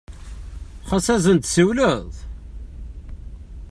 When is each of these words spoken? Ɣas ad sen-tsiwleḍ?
Ɣas 0.89 1.07
ad 1.13 1.21
sen-tsiwleḍ? 1.25 2.11